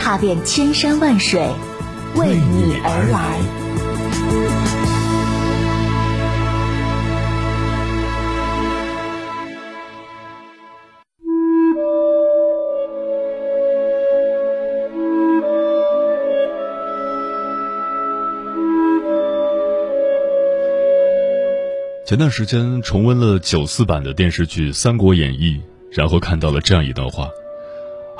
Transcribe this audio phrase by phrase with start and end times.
[0.00, 1.38] 踏遍千山万水，
[2.16, 3.38] 为你而来。
[22.06, 25.58] 前段时间重温了九四版的电视剧《三国演义》，
[25.92, 27.28] 然后看到了这样一段话：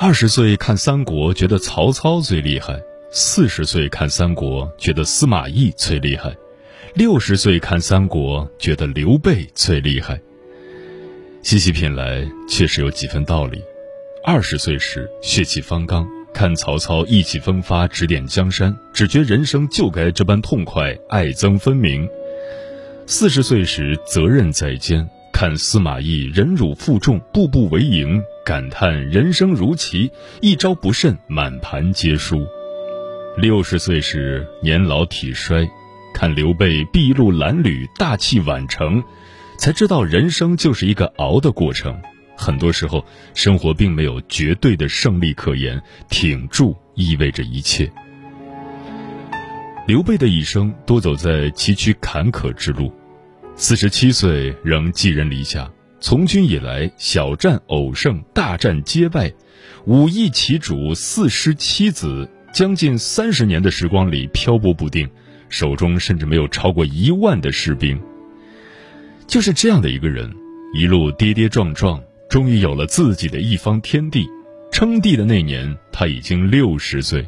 [0.03, 6.35] 二十岁看三国觉得曹操最厉害，四十岁看三国觉得司马懿最厉害，
[6.95, 10.19] 六十岁看三国觉得刘备最厉害。
[11.43, 13.61] 细细品来，确实有几分道理。
[14.25, 22.09] 二十岁时血气方刚，看曹操意气风发，指点江山，只觉人生就该这般痛快，爱憎分明。
[23.05, 32.45] 四十岁时，责任在肩，看司马懿忍辱负重，步步为营，感叹人生如棋，一招不慎，满盘皆输。
[33.37, 35.67] 六十岁时，年老体衰，
[36.13, 39.03] 看刘备筚路蓝缕，大器晚成，
[39.57, 41.99] 才知道人生就是一个熬的过程。
[42.37, 47.91] 很多时候，生活并没有绝对的胜利可言，挺住意味着一切。
[49.87, 52.93] 刘备的一生多走在崎岖坎坷之路，
[53.55, 59.31] 四十七岁仍寄人篱下，从军以来小战偶胜，大战皆败，
[59.85, 65.07] 五役其主，四失妻子，将近三十年的时光里漂泊不定，
[65.47, 68.01] 手中甚至没有超过一万的士兵。
[69.27, 70.33] 就是这样的一个人，
[70.73, 74.25] 一路跌跌撞撞，终于有了自己的一方天地。
[74.71, 77.27] 称帝的那年，他已经六十岁。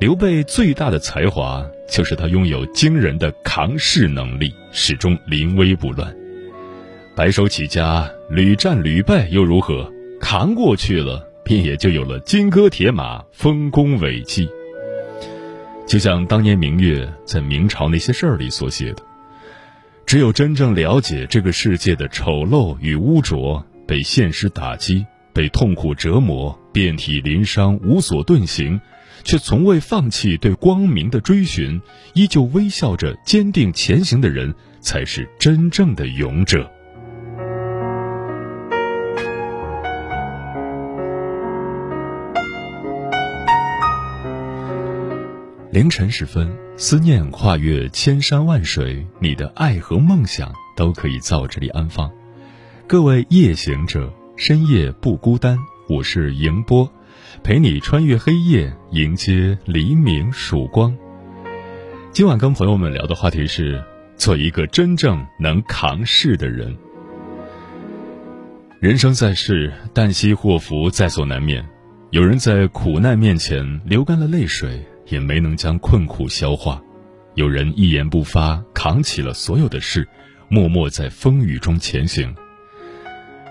[0.00, 6.14] 刘备最大的才华就是他拥有惊人的扛事能力，始终临危不乱。
[7.14, 9.92] 白手起家，屡战屡败又如何？
[10.20, 14.48] 扛过去了，便也就有了金戈铁马、丰功伟绩。
[15.86, 19.02] 就像当年明月在《明朝那些事儿》里所写的
[20.06, 25.04] ：“只有真正了解这个世界的丑陋与污浊，被现实打击，
[25.34, 28.80] 被痛苦折磨，遍体鳞伤，无所遁形。”
[29.24, 31.80] 却从未放弃对光明的追寻，
[32.14, 36.70] 依旧微笑着坚定前行的人，才是真正的勇者。
[45.70, 52.12] 凌晨时分，思念跨越千山万水，你的爱和梦想都可以在我这里安放。
[52.86, 55.56] 各位夜行者，深夜不孤单，
[55.88, 56.92] 我是迎波。
[57.42, 60.96] 陪你穿越黑夜，迎接黎明曙光。
[62.12, 63.82] 今晚跟朋友们聊的话题是：
[64.16, 66.76] 做一个真正能扛事的人。
[68.78, 71.66] 人生在世，旦夕祸福在所难免。
[72.10, 76.80] 有人在苦难面前流干了泪水，也没能将困苦消化；
[77.34, 80.06] 有人一言不发，扛起了所有的事，
[80.48, 82.32] 默默在风雨中前行。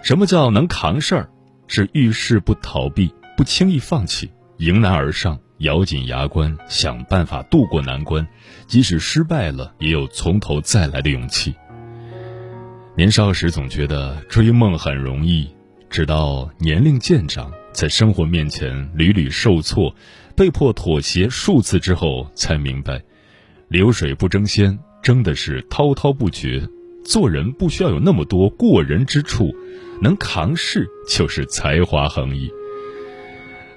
[0.01, 1.29] 什么叫能扛事儿？
[1.67, 3.11] 是遇事不逃避。
[3.37, 8.27] 不轻易放弃，迎难而上，咬紧牙关，想办法渡过难关，
[8.67, 11.53] 即使失败了，也有从头再来的勇气。
[12.95, 15.49] 年少时总觉得追梦很容易，
[15.89, 19.95] 直到年龄渐长，在生活面前屡屡受挫，
[20.35, 23.01] 被迫妥协数次之后，才明白，
[23.69, 26.67] 流水不争先，争的是滔滔不绝。
[27.03, 29.51] 做人不需要有那么多过人之处，
[30.01, 32.47] 能扛事就是才华横溢。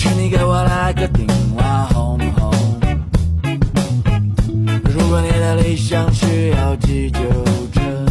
[0.00, 2.24] 请你给我来个电话，好吗？
[4.94, 7.18] 如果你的理想需要急救
[7.72, 8.06] 车，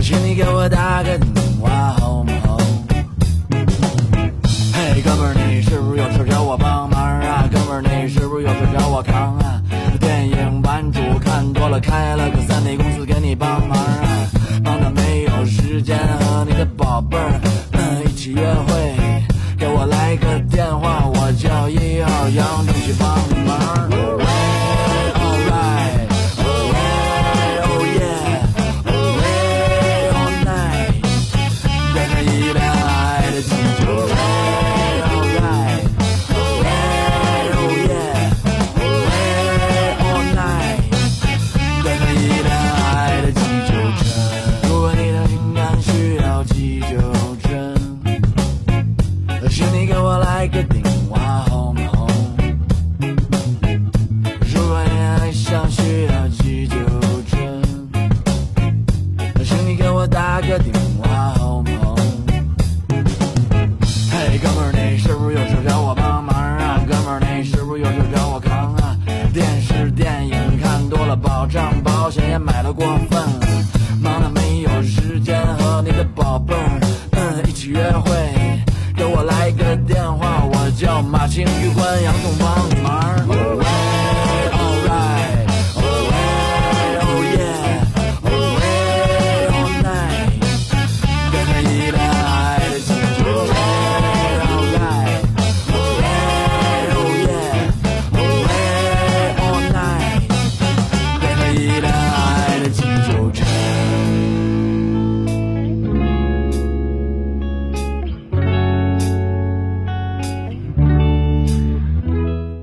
[0.00, 1.30] 请你给我打个电
[1.60, 2.32] 话，好吗？
[4.72, 7.46] 嘿，哥们儿，你是不是有事找我帮忙啊？
[7.52, 9.60] 哥们儿，你是不是有事找我扛啊？
[10.00, 13.76] 电影版主看多了，开了个三 D 公司给你帮忙。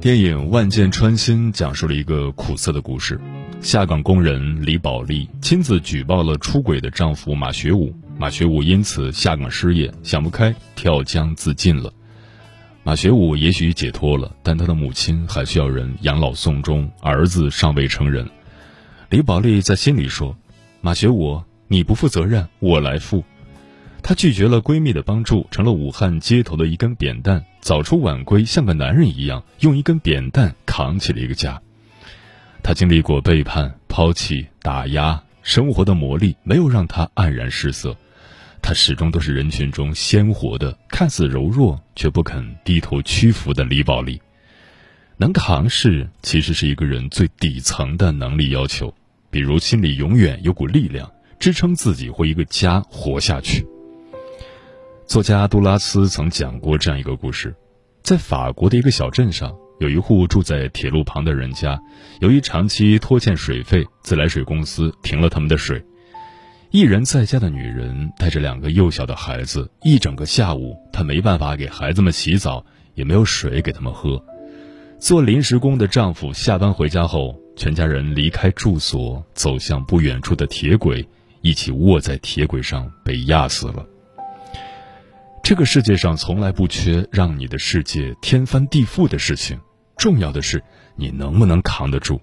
[0.03, 3.17] 电影《万箭穿心》讲述了一个苦涩的故事。
[3.61, 11.89] 下岗工人李宝莉亲自举报了出轨的丈夫马学武，马学武因此下岗失业，想不开跳江自尽了。
[12.83, 18.29] 马学武也许解脱了，但他的母亲还需要人养老送终，儿子尚未成人。
[19.09, 20.35] 李宝莉在心里说
[20.83, 23.23] ：“马学武，你不负责任，我来负。”
[24.03, 31.61] 她拒绝了闺蜜的帮助，成了武汉街头的一根扁担，早出晚归，像个男人一样，用一根扁担扛起了一个家。
[32.61, 37.95] 他经历过背叛、抛弃、打压，生活的磨砺没有让他黯然失色。
[38.61, 44.21] 他始终都是人群中鲜活的，看似柔弱却不肯低头屈服的李宝莉。
[45.15, 48.93] 能扛事其实是一个人最底层的能力要求，
[49.31, 51.09] 比如心里永远有股力量，
[51.39, 53.65] 支撑自己或一个家活下去。
[55.13, 57.55] 作家杜拉斯曾讲过这样一个故事：
[58.01, 61.79] 在法国的一个小镇上，有一户住在铁路旁的人家，
[62.19, 65.85] 由于长期拖欠水费，自来水公司停了他们的水。
[66.71, 74.19] 一人在家的女人带着两个幼小的孩子，一整个下午，她没办法给孩子们洗澡，也没有水给他们喝。
[74.97, 81.07] 做临时工的丈夫下班回家后，全家人离开住所，走向不远处的铁轨，
[81.41, 83.85] 一起卧在铁轨上被压死了。
[85.43, 89.59] 这个世界上从来不缺让你的世界天翻地覆的事情，
[89.97, 90.63] 重要的是
[90.95, 92.17] 你能不能扛得住。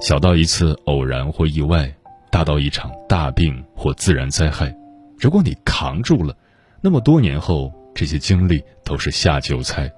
[0.00, 1.92] 小到一次偶然或意外，
[2.30, 4.72] 大到一场大病或自然灾害，
[5.18, 6.32] 如果你扛住了，
[6.80, 9.88] 那么多年后这些经历都是下酒菜；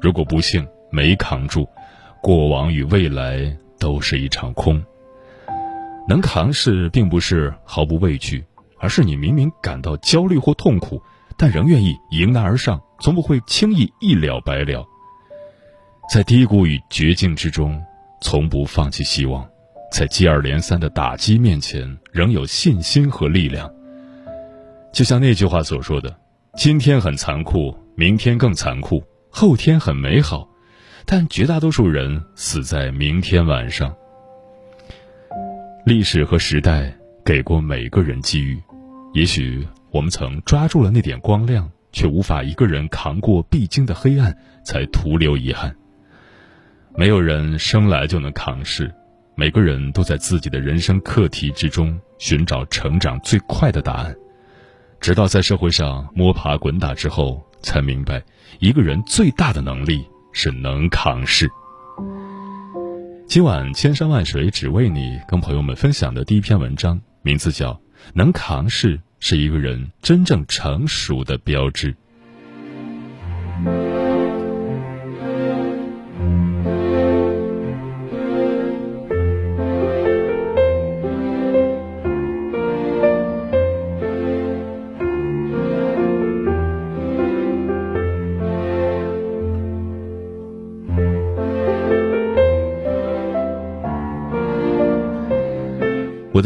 [0.00, 1.68] 如果不幸没扛住，
[2.22, 4.82] 过往与未来都是一场空。
[6.08, 8.42] 能扛事并不是毫不畏惧，
[8.78, 11.02] 而是你明明感到焦虑或痛苦。
[11.38, 14.86] 但仍愿意迎难而上，从不会轻易一了百了。
[16.12, 17.82] 在低谷与绝境之中，
[18.20, 19.44] 从不放弃希望；
[19.92, 23.70] 在接二连三的打击面前，仍有信心和力量。
[24.92, 26.16] 就像那句话所说的
[26.56, 30.48] ：“今天很残酷，明天更残酷，后天很美好，
[31.04, 33.94] 但绝大多数人死在明天晚上。”
[35.84, 38.58] 历史和时代给过每个人机遇，
[39.12, 39.66] 也许。
[39.96, 45.74] 我们曾抓住了那点光亮，却无法一个人扛过必经的黑暗，才徒留遗憾。
[46.94, 48.94] 没有人生来就能扛事，
[49.36, 54.14] 每个人都在自己的人生课题之中寻找成长最快的答案。
[55.00, 58.22] 直到在社会上摸爬滚打之后，才明白，
[58.58, 61.48] 一个人最大的能力是能扛事。
[63.26, 67.72] 今晚千山万水只为你，跟朋友们分享的第一篇文章，名字叫
[68.12, 68.98] 《能扛事》。
[69.20, 71.94] 是一个人真正成熟的标志。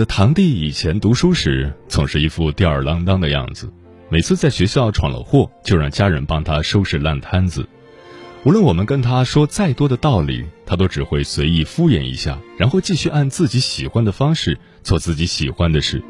[0.05, 3.73] 堂弟以前读书时总是一副吊儿郎当的样子，
[4.09, 7.69] 每次在学校闯了祸，就让家人帮他收拾烂摊子。
[8.45, 16.03] 无论我们跟他说再多的道理，他都只会随意敷衍一下，然后继续按自己喜欢的方式做自己喜欢的事。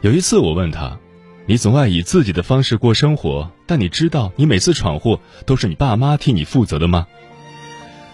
[0.00, 0.98] 有一次，我问他
[1.44, 7.06] ：“你总爱以自己的方式过生活，但你知道你每次闯祸都是你爸妈替你负责的吗？”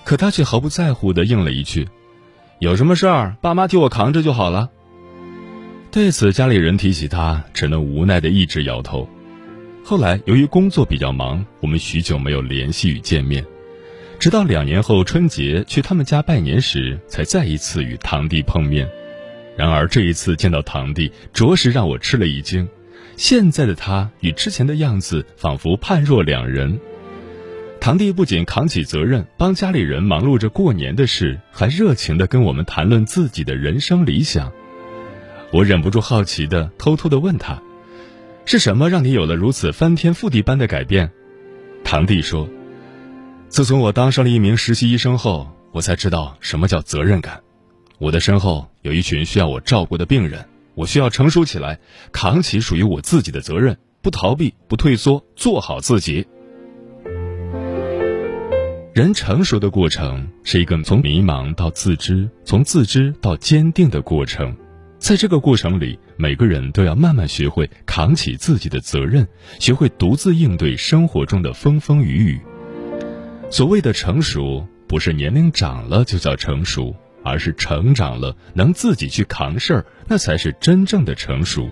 [0.04, 1.88] 可他却毫不在乎地应了一句
[2.60, 4.70] ：“有什么事儿，爸妈替我扛着就好了。”
[5.90, 9.08] 对此，家里人提起他，只能无奈地一直摇头。
[9.84, 13.44] 后来，由于工作比较忙，我们许久没有联系与见面。
[14.18, 18.88] 直到两年后春节去他们家拜年时，才再一次与堂弟碰面。
[19.56, 22.66] 然而这一次见到堂弟，着实让我吃了一惊。
[23.16, 26.80] 现在的他与之前的样子仿佛判若两人。
[27.84, 34.50] 堂弟不仅扛起责任，帮家里人忙碌着过年的事，还热情地跟我们谈论自己的人生理想。
[35.52, 37.60] 我忍不住好奇地偷偷地问他。
[38.46, 41.12] 是什么让你有了如此翻天覆地般的改变？
[41.84, 42.48] 堂弟说
[43.50, 47.42] ：“自从我当上了一名实习医生后，我才知道什么叫责任感。
[47.98, 50.42] 我的身后有一群需要我照顾的病人，
[50.74, 51.78] 我需要成熟起来，
[52.12, 56.26] 扛起属于我自己的责任，不逃避，不退缩，做好自己。
[58.94, 64.56] 人成熟的过程是一个从迷茫到自知，从自知到坚定的过程。”
[65.00, 69.26] 在这个过程里，每个人都要慢慢学会扛起自己的责任，
[69.58, 72.40] 学会独自应对生活中的风风雨雨。
[73.50, 81.68] 所谓的成熟，不是年龄长了就叫成熟，而是成长了能自己去扛事儿，那才是真正的成熟。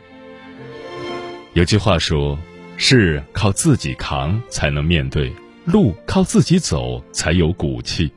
[1.53, 2.37] 有句话说
[2.77, 5.33] ：“事靠自己扛才能面对，
[5.65, 8.11] 路靠自己走才有骨气。”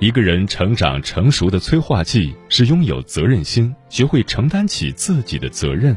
[0.00, 5.96] 一个人成长成熟的催化剂是拥有责任心，学会承担起自己的责任，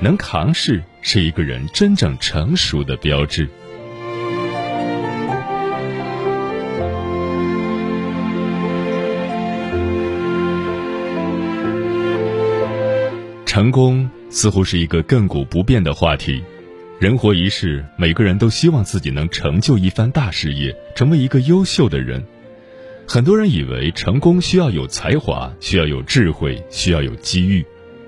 [0.00, 3.48] 能扛事是一个人真正成熟的标志。
[13.44, 16.44] 成功似乎是一个亘古不变的话题，
[16.98, 22.24] 人活一世，每个人都希望自己能成就一番大事业，成为一个优秀的人。
[23.06, 27.62] 很多人以为成功需要有才华，需要有智慧，需要有机遇，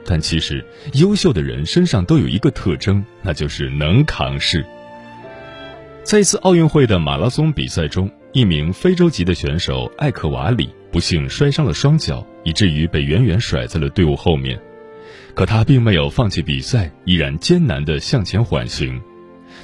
[0.07, 0.65] 但其实
[0.95, 4.65] 优秀的人身上都有一个特征，那就是能扛事。
[6.03, 14.59] 在一次奥运会的马拉松比赛中，一名非洲籍的选手艾克瓦里不幸摔伤了双脚，以至于被远远甩在了队伍后面。
[15.35, 19.01] 可他并没有放弃比赛，依然艰难地向前缓行。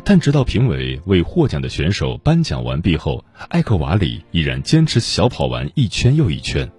[0.05, 6.71] 但直到评委为获奖的选手颁奖完毕后，艾克瓦里依然坚持小跑完一圈又一圈，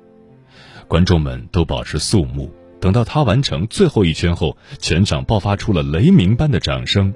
[0.87, 2.53] 观众们都保持肃穆。
[2.81, 7.13] 等到他完成最后一圈后，全场爆发出了雷鸣般的掌声，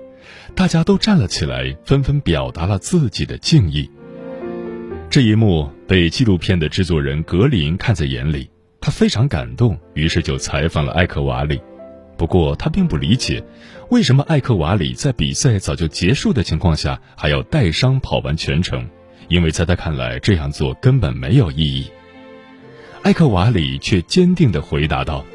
[0.56, 3.90] 大家都站了起来，纷纷表达了自己的敬意。
[5.10, 8.50] 这一幕被纪录片的制作人格林看在眼里，
[8.82, 11.60] 他非常感动，于是就采访了艾克瓦里。
[12.18, 13.44] 不过他并不理解。
[13.90, 18.88] 为什么艾克瓦里在比赛早就结束的情况下还要带伤跑完全程？
[19.30, 21.90] 因为在他看来这样做根本没有意义。
[23.02, 25.26] 艾克瓦里却坚定地回答道：“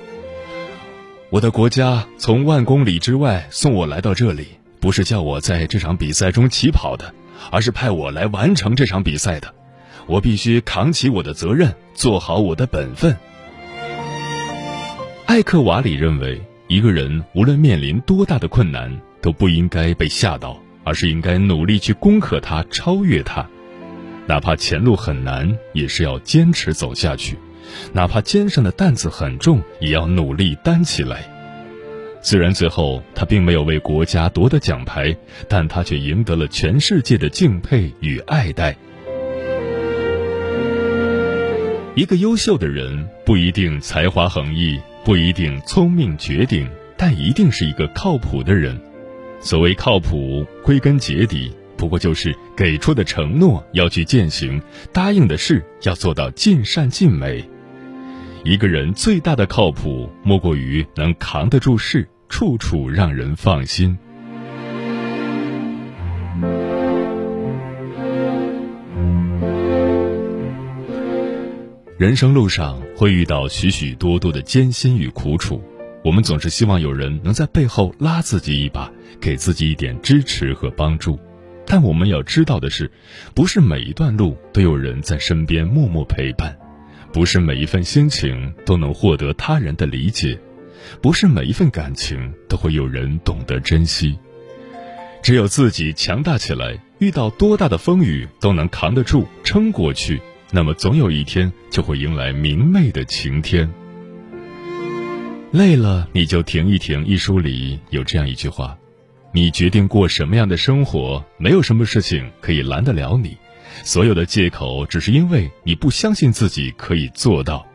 [1.31, 4.47] 我的国家从万公里之外送我来到这里，
[4.79, 7.13] 不是叫我在这场比赛中起跑的，
[7.51, 9.53] 而是派我来完成这场比赛的。
[10.07, 13.17] 我必须扛起我的责任，做好我的本分。”
[15.27, 16.41] 艾克瓦里认为。
[16.67, 18.91] 一个人无论面临多大的困难，
[19.21, 23.47] 都不应该被吓倒，而是应该努力去攻克它、超越它。
[24.27, 27.35] 哪怕前路很难，也是要坚持走下去；
[27.93, 31.23] 哪怕肩上的担子很重，也要努力担起来。
[32.23, 35.15] 虽然最后他并没有为国家夺得奖牌，
[35.47, 38.75] 但他却赢得了全世界的敬佩与爱戴。
[41.95, 44.81] 一个优秀的人不一定才华横溢。
[45.05, 48.81] 不一定聪明绝顶，但一定是一个靠谱的人。
[49.39, 54.61] 所谓靠谱，归根结底不过就是给出的承诺要去践行，
[54.95, 57.45] 答应的事要做到尽善尽美。
[58.45, 63.99] 一个人最大的靠谱，莫过于能扛得住事，处处让人放心。
[71.97, 75.63] 人生路上会遇到许许多多的艰辛与苦楚，
[76.03, 81.17] 我们总是希望有人能在背后拉自己一把，给自己一点支持和帮助。
[81.65, 82.91] 但我们要知道的是，
[83.33, 86.59] 不是每一段路都有人在身边默默陪伴，
[87.13, 90.37] 不是每一份心情都能获得他人的理解，
[91.01, 94.19] 不是每一份感情都会有人懂得珍惜。
[95.23, 100.21] 只有自己强大起来，遇到多大的风雨都能扛得住、撑过去，
[100.55, 103.69] 那么总有一天就会迎来明媚的晴天。
[105.51, 107.05] 累了你就停一停。
[107.05, 108.79] 一书里有这样一句话
[109.35, 113.37] ：“你决定过什么样的生活，没有什么事情可以拦得了你。
[113.83, 117.67] 所有的借口只是因为你不相信自己可以做到。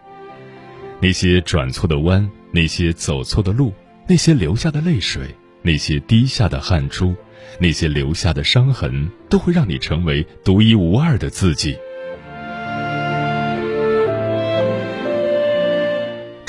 [1.01, 3.73] 那些转错的弯，那些走错的路，
[4.07, 7.13] 那些流下的泪水，那些滴下的汗珠，
[7.59, 11.75] 那些留下的伤痕，都会让你成为独一无二的自己。”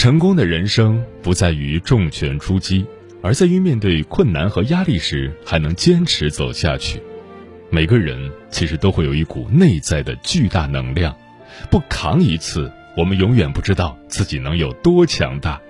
[0.00, 2.86] 成功的人生不在于重拳出击，
[3.20, 7.02] 而在于面对困难和压力时还能坚持走下去。
[7.68, 11.14] 每个人其实都会有一股内在的巨大能量，
[11.70, 15.60] 不扛一次，我们永远不知道自己能有多强大。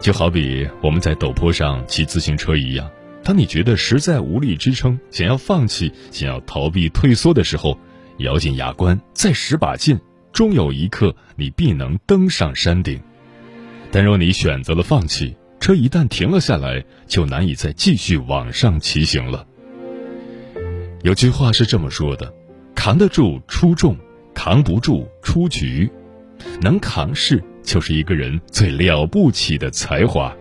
[0.00, 2.88] 就好比我们在陡坡上骑自行车一样，
[3.24, 7.76] 当你觉得实在无力支撑，想要放弃，想要逃避退缩的时候，
[8.18, 9.98] 咬紧牙关，再使把劲，
[10.32, 13.02] 终有一刻你必能登上山顶。
[13.96, 19.46] 但若你选择了放弃，车一旦停了下来，就难以再继续往上骑行了。
[21.02, 22.30] 有句话是这么说的
[22.76, 23.96] ：“扛得住出众，
[24.34, 25.90] 扛不住出局。
[26.60, 30.36] 能扛事，就是一个人最了不起的才华。”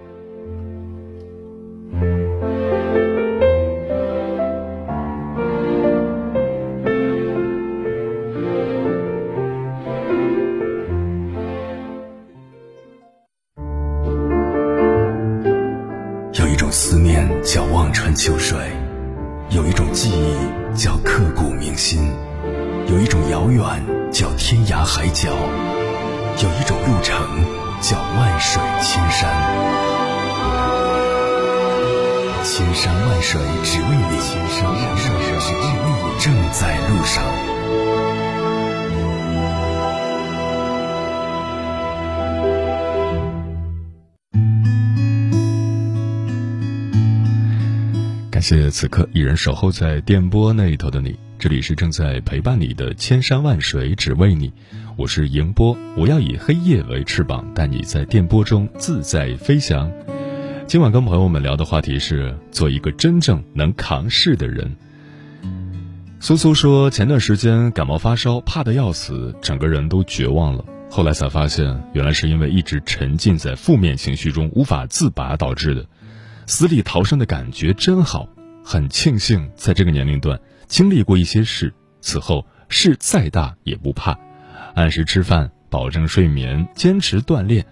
[48.48, 54.53] 谢此刻一人守候在电波那一头的你，这里是正在陪伴你的千山万水只为你，
[54.98, 59.92] 我是迎波，我要以黑夜为翅膀，带你在电波中自在飞翔。
[60.68, 64.75] 今晚跟朋友们聊的话题是做一个真正能扛事的人。
[66.20, 70.64] 苏苏说，前段时间感冒发烧，怕的要死，整个人都绝望了。
[70.92, 75.84] 后来才发现，原来是因为一直沉浸在负面情绪中无法自拔导致的，
[76.46, 78.29] 死里逃生的感觉真好。
[78.68, 84.18] 很庆幸在这个年龄段经历过一些事，此后事再大也不怕，
[84.74, 87.64] 按时吃饭，保证睡眠，坚持锻炼，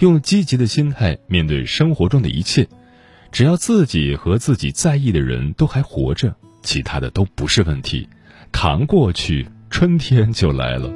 [0.00, 2.66] 用积极的心态面对生活中的一切。
[3.30, 6.34] 只要自己和自己在意的人都还活着，
[6.64, 8.08] 其他的都不是问题，
[8.50, 10.90] 扛过去，春天就来了。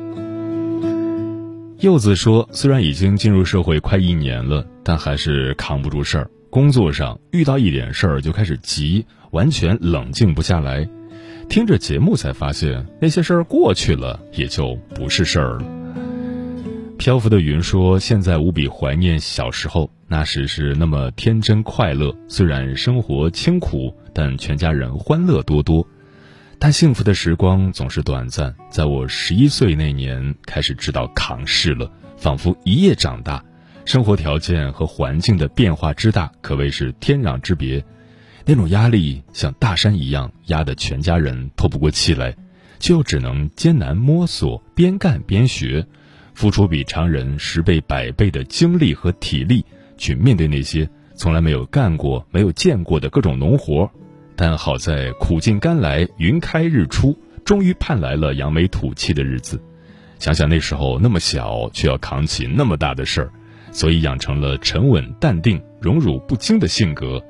[1.78, 6.28] 柚子说：“虽然已经进入社会快一年了，但还是扛不住事儿。
[6.54, 10.88] 工作上遇到一点事儿就开始急。”完全冷静不下来，
[11.48, 15.66] 听着节目才发现那些事儿过去了，也就不是事儿了。
[16.96, 22.16] 漂浮的云说：“现在无比怀念小时候，那时是那么天真快乐。
[22.28, 25.84] 虽然生活清苦，但全家人欢乐多多。
[26.60, 28.54] 但幸福的时光总是短暂。
[28.70, 33.44] 在我十一岁那年，开始知道扛事了，仿佛一夜长大。
[33.84, 37.84] 生活条件和环境的变化之大，可谓是天壤之别。”
[38.46, 42.36] 那种压力像大山一样压得全家人透不过气来，
[42.78, 45.86] 就只能艰难摸索，边干边学，
[46.34, 49.64] 付出比常人十倍百倍的精力和体力
[49.96, 53.90] 去面对那些从来没有干过、没有见过的各种农活。
[54.36, 59.62] 但好在苦尽甘来，云开日出，终于盼来了扬眉吐气的日子。
[60.18, 63.32] 想想那时候那么小，却要扛起那么大的事儿，
[63.74, 67.22] 所以养成了沉稳淡定、荣辱不惊的性格。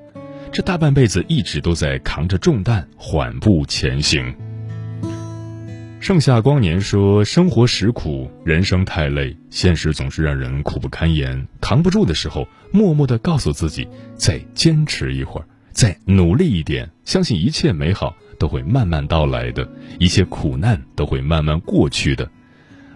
[0.52, 4.32] 这大半辈子一直都在扛着重担缓步前行。
[5.98, 11.48] 盛夏光年说：“生活实苦，人生太累，现实总是让人苦不堪言。
[11.62, 19.66] 扛不住的时候，默默的告诉自己，再坚持一会儿，再努力一点，相信一切美好都会慢慢到来的，
[19.98, 22.30] 一切苦难都会慢慢过去的。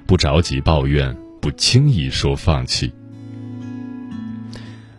[0.07, 2.93] 不着急抱怨，不轻易说放弃。”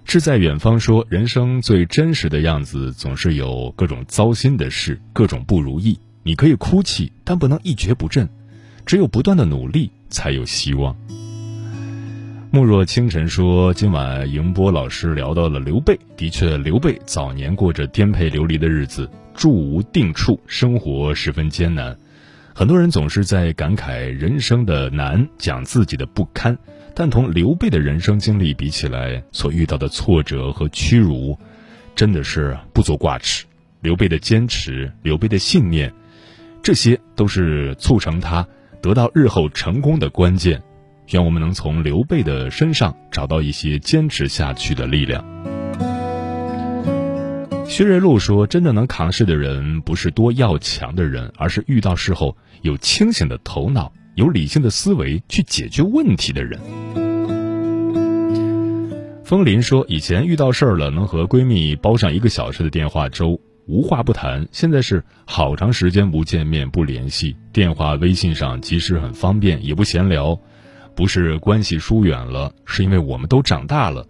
[0.10, 6.00] 志在远方说：“人生最真实的样子，总是有各种糟心的事，各种不如意。
[6.24, 8.28] 你可以哭泣，但不能一蹶不振。
[8.88, 10.96] 只有不断的努力，才有希望。”
[12.50, 21.96] 慕若清晨说：“今晚迎波老师聊到了刘备，的确，刘备早年过着颠沛流离的日子，住无定处，生活十分艰难。
[22.56, 26.58] 很多人总是在感慨人生的难，讲自己的不堪，
[27.00, 31.40] 但同刘备的人生经历比起来，所遇到的挫折和屈辱，
[31.96, 33.46] 真的是不足挂齿。
[33.80, 35.94] 刘备的坚持，刘备的信念，
[36.62, 38.46] 这些都是促成他
[38.82, 40.62] 得到日后成功的关键。”
[41.12, 45.24] 愿我们能从刘备的身上找到一些坚持下去的力量。
[47.66, 56.60] 薛瑞禄说：“真的能扛事的人，不是多要强的人，而是遇到事后有清醒的头脑、有理性的思维去解决问题的人。”
[59.24, 70.40] 风林说：“以前遇到事儿了，能和闺蜜煲上一个小时的电话粥，无话不谈；现在是好长时间不见面、不联系，电话、微信上即使很方便，也不闲聊。”
[70.96, 74.06] 不是关系疏远了，是因为我们都长大了。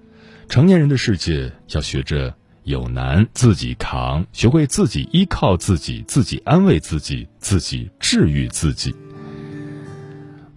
[0.48, 2.34] 成年人的世界要学着
[2.64, 8.96] 有难自己扛，学会自己依靠自己，自己安慰自己，自己治愈自己。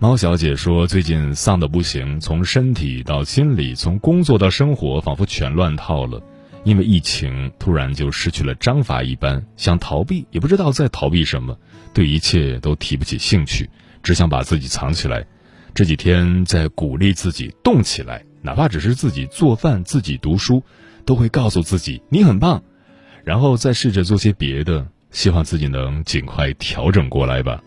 [0.03, 6.21] 猫小姐说：“最近丧的不行，从身体到心理，从工作到生活，仿佛全乱套了。
[6.65, 11.57] 因为疫情，突然就失去了章法一般，想逃避也不知道在逃避什么，
[11.95, 13.71] 对一切都提不起兴趣，
[14.03, 15.25] 只想把自己藏起来。”
[15.73, 20.65] 这几天在鼓励自己动起来，哪怕只是自己做饭、自己读书，
[21.07, 22.65] 都会告诉自己你很棒，
[23.23, 27.63] 然后再试着做些别的，希望自己能尽快调整过来吧。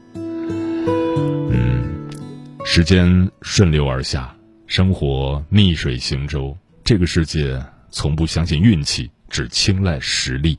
[2.68, 10.58] 时间顺流而下，生活逆水行舟，这个世界从不相信运气，只青睐实力，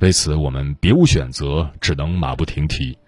[0.00, 2.98] 为此我们别无选择，只能马不停蹄。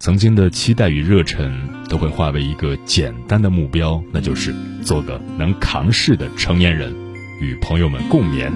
[0.00, 1.56] 曾经的期待与热忱
[1.88, 4.52] 都会化为一个简单的目标，那就是
[4.82, 6.92] 做个能扛事的成年人，
[7.40, 8.50] 与朋友们共勉。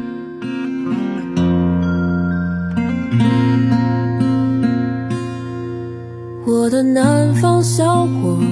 [6.46, 8.42] 我的南方小伙，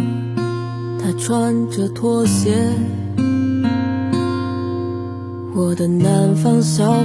[1.03, 2.55] 他穿着拖鞋。
[5.55, 7.05] 我的南方小伙，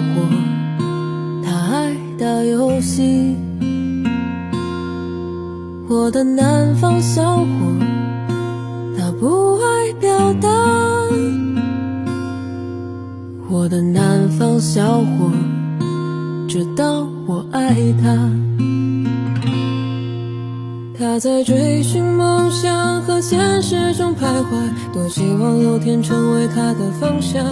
[1.44, 3.36] 他爱打游戏。
[5.90, 7.46] 我的南方小伙，
[8.98, 10.48] 他不爱表达。
[13.50, 15.32] 我的南方小伙，
[16.48, 18.30] 知道我爱他。
[21.00, 27.46] 他在追寻梦想和现实中徘徊，多希望有天成为他的方向。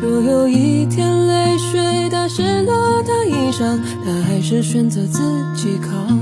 [0.00, 2.72] 若有一天泪水打湿了
[3.04, 5.20] 他衣裳，他还是选择自
[5.56, 6.16] 己扛。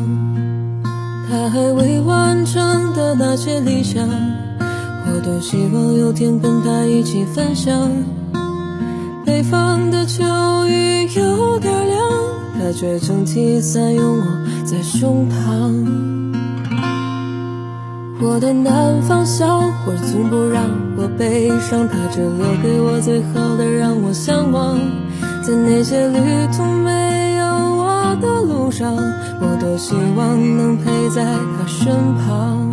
[1.29, 7.91] 他还未完成的那些理想，我多希望有天跟他一起分享。
[9.27, 10.25] 北方的秋
[10.67, 12.01] 雨有点凉，
[12.59, 14.25] 他却撑起伞拥我
[14.65, 16.12] 在胸膛。
[18.25, 20.63] 我的南方小伙从不让
[20.97, 24.79] 我悲伤，他只留给我最好的，让我向往。
[25.43, 26.19] 在那些旅
[26.57, 28.95] 途没有我的路上。
[29.41, 32.71] 我多希望能陪在他身旁。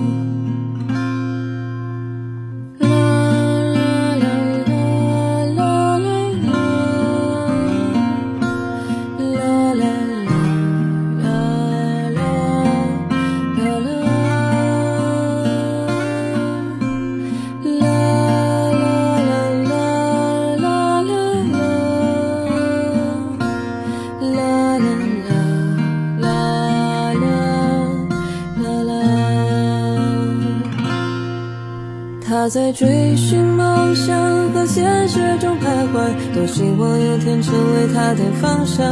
[32.50, 38.84] 在追寻梦想和现实中徘徊，多希望有天成为他的方向。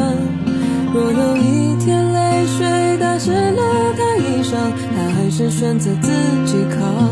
[0.94, 3.62] 若有一天泪水打湿了
[3.98, 4.54] 他衣裳，
[4.96, 6.12] 他还是选择自
[6.46, 7.10] 己扛。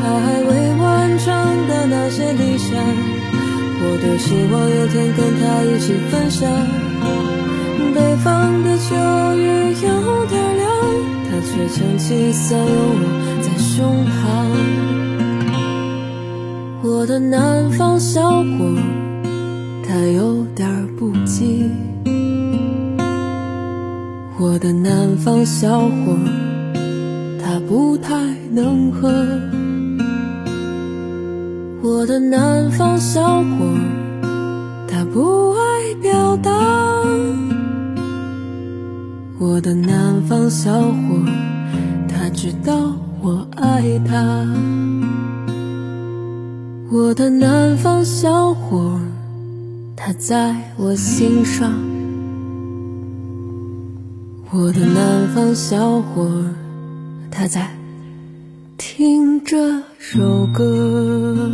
[0.00, 0.50] 他还未
[0.80, 1.34] 完成
[1.66, 2.78] 的那些理想，
[3.80, 6.48] 我多希望有天跟他一起分享。
[7.92, 8.94] 北方的秋
[9.36, 10.70] 雨有点凉，
[11.28, 14.77] 他却撑起伞拥我在胸膛。
[17.00, 18.74] 我的南方小伙，
[19.86, 21.70] 他有点不羁。
[24.36, 26.18] 我的南方小伙，
[27.40, 28.16] 他不太
[28.50, 29.08] 能喝。
[31.84, 33.78] 我的南方小伙，
[34.88, 36.50] 他不爱表达。
[39.38, 41.24] 我的南方小伙，
[42.08, 44.44] 他知道我爱他。
[46.90, 48.98] 我的南方小伙，
[49.94, 51.70] 他在我心上。
[54.50, 56.26] 我的南方小伙，
[57.30, 57.68] 他在
[58.78, 61.52] 听这首歌。